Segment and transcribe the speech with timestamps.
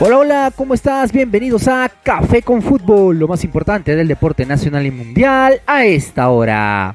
[0.00, 1.10] Hola, hola, ¿cómo estás?
[1.12, 6.28] Bienvenidos a Café con Fútbol, lo más importante del deporte nacional y mundial a esta
[6.28, 6.94] hora.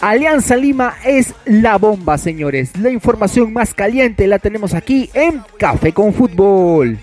[0.00, 2.76] Alianza Lima es la bomba, señores.
[2.78, 6.98] La información más caliente la tenemos aquí en Café con Fútbol.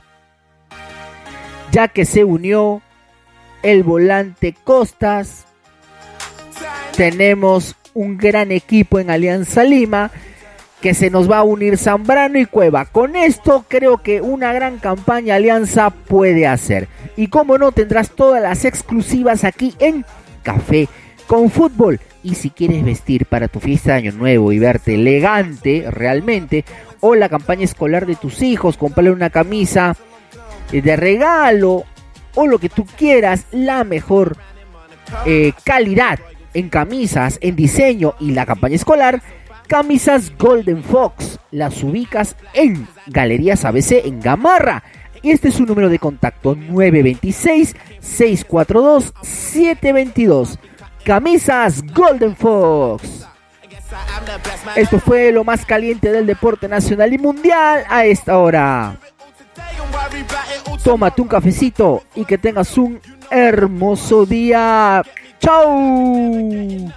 [1.72, 2.84] Ya que se unió
[3.64, 5.46] el volante Costas,
[6.96, 10.12] tenemos un gran equipo en Alianza Lima
[10.80, 12.86] que se nos va a unir Zambrano y Cueva.
[12.86, 16.88] Con esto creo que una gran campaña Alianza puede hacer.
[17.16, 20.06] Y como no, tendrás todas las exclusivas aquí en
[20.44, 20.88] Café
[21.32, 22.02] con Fútbol.
[22.24, 26.66] Y si quieres vestir para tu fiesta de Año Nuevo y verte elegante realmente,
[27.00, 29.96] o la campaña escolar de tus hijos, comprarle una camisa
[30.74, 31.86] de regalo,
[32.36, 34.36] o lo que tú quieras, la mejor
[35.26, 36.20] eh, calidad
[36.54, 39.22] en camisas, en diseño y la campaña escolar,
[39.68, 41.40] camisas Golden Fox.
[41.52, 44.84] Las ubicas en Galerías ABC en Gamarra.
[45.22, 50.60] Y este es su número de contacto 926 642 722
[51.04, 53.28] camisas Golden Fox.
[54.76, 58.98] Esto fue lo más caliente del deporte nacional y mundial a esta hora.
[60.84, 63.00] Tómate un cafecito y que tengas un
[63.30, 65.04] hermoso día.
[65.40, 66.92] ¡Chao!